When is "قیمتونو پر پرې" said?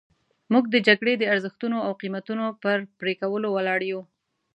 2.01-3.13